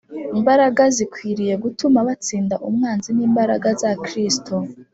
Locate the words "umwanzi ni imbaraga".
2.67-3.67